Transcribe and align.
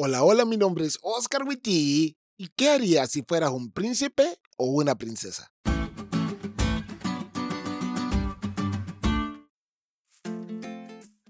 Hola, 0.00 0.22
hola, 0.22 0.44
mi 0.44 0.56
nombre 0.56 0.86
es 0.86 0.96
Oscar 1.02 1.42
Witty. 1.42 2.16
¿Y 2.36 2.48
qué 2.54 2.70
harías 2.70 3.10
si 3.10 3.22
fueras 3.22 3.50
un 3.50 3.72
príncipe 3.72 4.38
o 4.56 4.66
una 4.66 4.94
princesa? 4.94 5.52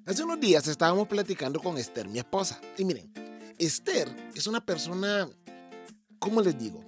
Hace 0.05 0.23
unos 0.23 0.39
días 0.39 0.69
estábamos 0.69 1.09
platicando 1.09 1.61
con 1.61 1.79
Esther, 1.79 2.09
mi 2.09 2.19
esposa. 2.19 2.61
Y 2.77 2.85
miren, 2.85 3.11
Esther 3.57 4.15
es 4.35 4.47
una 4.47 4.63
persona, 4.63 5.27
¿cómo 6.19 6.43
les 6.43 6.59
digo? 6.59 6.85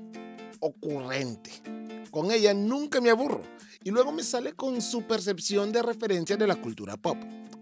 Ocurrente. 0.60 1.50
Con 2.10 2.30
ella 2.30 2.52
nunca 2.52 3.00
me 3.00 3.08
aburro. 3.08 3.42
Y 3.82 3.90
luego 3.90 4.12
me 4.12 4.22
sale 4.22 4.52
con 4.52 4.82
su 4.82 5.06
percepción 5.06 5.72
de 5.72 5.80
referencias 5.80 6.38
de 6.38 6.46
la 6.46 6.60
cultura 6.60 6.98
pop. 6.98 7.16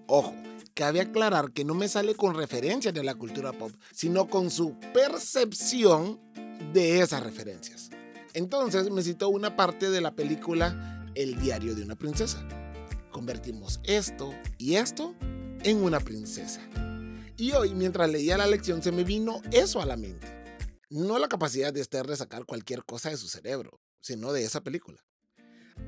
Ojo, 0.08 0.34
cabe 0.78 1.00
aclarar 1.00 1.50
que 1.50 1.64
no 1.64 1.74
me 1.74 1.88
sale 1.88 2.14
con 2.14 2.36
referencias 2.36 2.94
de 2.94 3.02
la 3.02 3.16
cultura 3.16 3.52
pop, 3.52 3.72
sino 3.92 4.28
con 4.28 4.48
su 4.48 4.78
percepción 4.94 6.20
de 6.72 7.00
esas 7.00 7.20
referencias. 7.20 7.90
Entonces 8.32 8.88
me 8.88 9.02
citó 9.02 9.28
una 9.28 9.56
parte 9.56 9.90
de 9.90 10.00
la 10.00 10.14
película 10.14 11.04
El 11.16 11.36
diario 11.40 11.74
de 11.74 11.82
una 11.82 11.96
princesa. 11.96 12.46
Convertimos 13.10 13.80
esto 13.82 14.32
y 14.56 14.76
esto 14.76 15.16
en 15.64 15.82
una 15.82 15.98
princesa. 15.98 16.60
Y 17.36 17.50
hoy, 17.50 17.74
mientras 17.74 18.08
leía 18.08 18.38
la 18.38 18.46
lección, 18.46 18.80
se 18.80 18.92
me 18.92 19.02
vino 19.02 19.42
eso 19.50 19.82
a 19.82 19.86
la 19.86 19.96
mente. 19.96 20.28
No 20.90 21.18
la 21.18 21.26
capacidad 21.26 21.72
de 21.72 21.80
Esther 21.80 22.06
de 22.06 22.14
sacar 22.14 22.44
cualquier 22.44 22.84
cosa 22.84 23.10
de 23.10 23.16
su 23.16 23.26
cerebro, 23.26 23.80
sino 24.00 24.32
de 24.32 24.44
esa 24.44 24.60
película. 24.60 25.04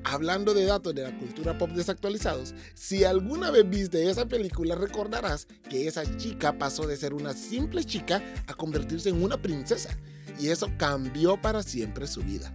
Hablando 0.03 0.53
de 0.53 0.65
datos 0.65 0.95
de 0.95 1.03
la 1.03 1.17
cultura 1.17 1.57
pop 1.57 1.69
desactualizados, 1.71 2.55
si 2.73 3.03
alguna 3.03 3.51
vez 3.51 3.69
viste 3.69 4.09
esa 4.09 4.25
película 4.25 4.75
recordarás 4.75 5.47
que 5.69 5.87
esa 5.87 6.03
chica 6.17 6.57
pasó 6.57 6.87
de 6.87 6.97
ser 6.97 7.13
una 7.13 7.33
simple 7.33 7.83
chica 7.83 8.21
a 8.47 8.53
convertirse 8.53 9.09
en 9.09 9.23
una 9.23 9.41
princesa, 9.41 9.95
y 10.39 10.49
eso 10.49 10.69
cambió 10.77 11.39
para 11.39 11.61
siempre 11.61 12.07
su 12.07 12.21
vida. 12.21 12.53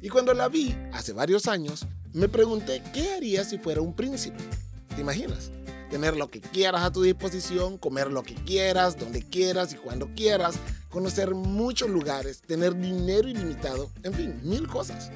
Y 0.00 0.08
cuando 0.08 0.34
la 0.34 0.48
vi, 0.48 0.76
hace 0.92 1.12
varios 1.12 1.48
años, 1.48 1.86
me 2.12 2.28
pregunté 2.28 2.82
qué 2.92 3.14
haría 3.14 3.42
si 3.42 3.58
fuera 3.58 3.80
un 3.80 3.94
príncipe. 3.94 4.44
¿Te 4.94 5.00
imaginas? 5.00 5.50
Tener 5.90 6.16
lo 6.16 6.30
que 6.30 6.40
quieras 6.40 6.82
a 6.82 6.92
tu 6.92 7.02
disposición, 7.02 7.78
comer 7.78 8.10
lo 8.10 8.22
que 8.22 8.34
quieras, 8.34 8.98
donde 8.98 9.22
quieras 9.22 9.72
y 9.72 9.76
cuando 9.76 10.08
quieras, 10.14 10.56
conocer 10.90 11.34
muchos 11.34 11.88
lugares, 11.88 12.42
tener 12.42 12.76
dinero 12.76 13.28
ilimitado, 13.28 13.90
en 14.02 14.14
fin, 14.14 14.40
mil 14.42 14.68
cosas. 14.68 15.10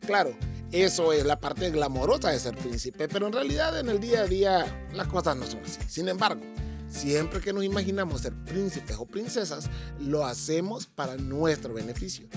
Claro, 0.00 0.34
eso 0.72 1.12
es 1.12 1.24
la 1.24 1.40
parte 1.40 1.70
glamorosa 1.70 2.30
de 2.30 2.38
ser 2.38 2.56
príncipe, 2.56 3.08
pero 3.08 3.26
en 3.26 3.32
realidad 3.32 3.78
en 3.78 3.88
el 3.88 4.00
día 4.00 4.20
a 4.22 4.26
día 4.26 4.88
las 4.92 5.08
cosas 5.08 5.36
no 5.36 5.46
son 5.46 5.60
así. 5.64 5.80
Sin 5.88 6.08
embargo, 6.08 6.42
siempre 6.88 7.40
que 7.40 7.52
nos 7.52 7.64
imaginamos 7.64 8.22
ser 8.22 8.32
príncipes 8.44 8.96
o 8.98 9.06
princesas, 9.06 9.68
lo 9.98 10.24
hacemos 10.24 10.86
para 10.86 11.16
nuestro 11.16 11.74
beneficio. 11.74 12.28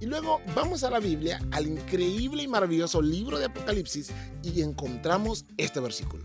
Y 0.00 0.06
luego 0.06 0.40
vamos 0.54 0.82
a 0.82 0.90
la 0.90 0.98
Biblia, 0.98 1.40
al 1.52 1.66
increíble 1.66 2.42
y 2.42 2.48
maravilloso 2.48 3.00
libro 3.00 3.38
de 3.38 3.46
Apocalipsis, 3.46 4.10
y 4.42 4.60
encontramos 4.60 5.46
este 5.56 5.80
versículo. 5.80 6.24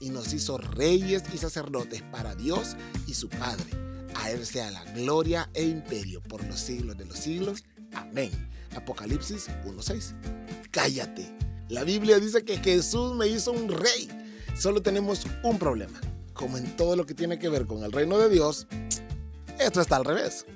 Y 0.00 0.10
nos 0.10 0.32
hizo 0.32 0.56
reyes 0.56 1.22
y 1.34 1.38
sacerdotes 1.38 2.02
para 2.02 2.34
Dios 2.34 2.76
y 3.06 3.14
su 3.14 3.28
Padre. 3.28 3.66
A 4.14 4.30
Él 4.30 4.46
sea 4.46 4.70
la 4.70 4.84
gloria 4.92 5.50
e 5.54 5.64
imperio 5.64 6.22
por 6.22 6.44
los 6.44 6.60
siglos 6.60 6.96
de 6.96 7.06
los 7.06 7.18
siglos. 7.18 7.64
Amén. 7.94 8.30
Apocalipsis 8.76 9.48
1.6. 9.64 10.14
Cállate. 10.70 11.34
La 11.68 11.84
Biblia 11.84 12.18
dice 12.18 12.44
que 12.44 12.58
Jesús 12.58 13.14
me 13.14 13.28
hizo 13.28 13.52
un 13.52 13.68
rey. 13.68 14.08
Solo 14.58 14.82
tenemos 14.82 15.26
un 15.42 15.58
problema. 15.58 16.00
Como 16.32 16.58
en 16.58 16.76
todo 16.76 16.96
lo 16.96 17.06
que 17.06 17.14
tiene 17.14 17.38
que 17.38 17.48
ver 17.48 17.66
con 17.66 17.82
el 17.84 17.92
reino 17.92 18.18
de 18.18 18.28
Dios, 18.28 18.66
esto 19.58 19.80
está 19.80 19.96
al 19.96 20.04
revés. 20.04 20.46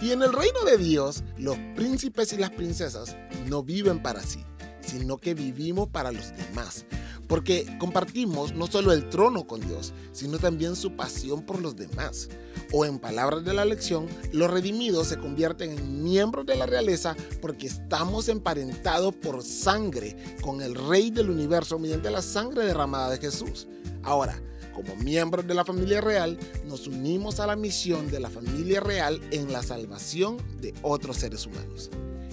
Y 0.00 0.12
en 0.12 0.22
el 0.22 0.32
reino 0.32 0.64
de 0.64 0.78
Dios, 0.78 1.22
los 1.36 1.56
príncipes 1.76 2.32
y 2.32 2.36
las 2.36 2.50
princesas 2.50 3.16
no 3.46 3.62
viven 3.62 4.02
para 4.02 4.22
sí, 4.22 4.44
sino 4.80 5.18
que 5.18 5.34
vivimos 5.34 5.88
para 5.88 6.10
los 6.10 6.32
demás. 6.36 6.86
Porque 7.30 7.64
compartimos 7.78 8.54
no 8.54 8.66
solo 8.66 8.92
el 8.92 9.08
trono 9.08 9.46
con 9.46 9.60
Dios, 9.60 9.92
sino 10.10 10.40
también 10.40 10.74
su 10.74 10.96
pasión 10.96 11.42
por 11.42 11.60
los 11.60 11.76
demás. 11.76 12.28
O 12.72 12.84
en 12.84 12.98
palabras 12.98 13.44
de 13.44 13.54
la 13.54 13.64
lección, 13.64 14.08
los 14.32 14.50
redimidos 14.50 15.06
se 15.06 15.16
convierten 15.16 15.78
en 15.78 16.02
miembros 16.02 16.44
de 16.44 16.56
la 16.56 16.66
realeza 16.66 17.16
porque 17.40 17.68
estamos 17.68 18.28
emparentados 18.28 19.14
por 19.14 19.44
sangre 19.44 20.16
con 20.42 20.60
el 20.60 20.74
Rey 20.74 21.12
del 21.12 21.30
universo 21.30 21.78
mediante 21.78 22.10
la 22.10 22.20
sangre 22.20 22.66
derramada 22.66 23.10
de 23.10 23.18
Jesús. 23.18 23.68
Ahora, 24.02 24.42
como 24.74 24.96
miembros 24.96 25.46
de 25.46 25.54
la 25.54 25.64
familia 25.64 26.00
real, 26.00 26.36
nos 26.66 26.88
unimos 26.88 27.38
a 27.38 27.46
la 27.46 27.54
misión 27.54 28.10
de 28.10 28.18
la 28.18 28.28
familia 28.28 28.80
real 28.80 29.20
en 29.30 29.52
la 29.52 29.62
salvación 29.62 30.36
de 30.60 30.74
otros 30.82 31.18
seres 31.18 31.46
humanos. 31.46 31.90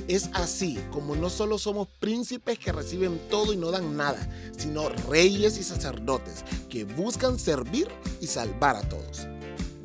Es 0.08 0.30
así 0.34 0.80
como 0.92 1.16
no 1.16 1.30
solo 1.30 1.58
somos 1.58 1.88
príncipes 2.00 2.58
que 2.58 2.72
reciben 2.72 3.20
todo 3.30 3.52
y 3.52 3.58
no 3.58 3.72
dan 3.72 3.98
nada, 3.98 4.30
sino 4.58 4.88
reyes 4.88 5.58
y 5.58 5.64
sacerdotes 5.64 6.46
que 6.70 6.86
buscan 6.86 7.38
servir 7.38 7.90
y 8.22 8.28
salvar 8.28 8.78
a 8.78 8.88
todos. 8.88 9.28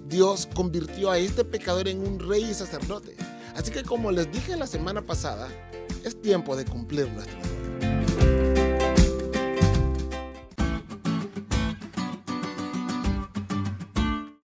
Dios 0.08 0.48
convirtió 0.54 1.10
a 1.10 1.18
este 1.18 1.44
pecador 1.44 1.88
en 1.88 2.06
un 2.06 2.20
rey 2.20 2.44
y 2.44 2.54
sacerdote. 2.54 3.16
Así 3.56 3.72
que 3.72 3.82
como 3.82 4.12
les 4.12 4.30
dije 4.30 4.56
la 4.56 4.66
semana 4.66 5.04
pasada, 5.04 5.48
es 6.04 6.20
tiempo 6.20 6.54
de 6.54 6.66
cumplir 6.66 7.08
nuestro 7.08 7.51